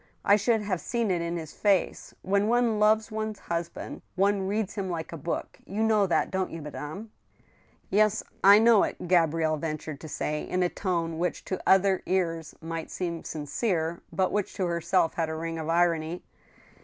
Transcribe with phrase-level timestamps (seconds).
[0.25, 2.15] I should have seen it in his face....
[2.23, 5.59] When one loves one's husband one reads him like a book.
[5.67, 7.43] You know that, don't you, madame?"•*
[7.91, 12.55] Yes, I know it," Gabrielle ventured to say, in a tone which to other ears
[12.61, 16.23] might seem sincere, but which to herself had a ring of irony.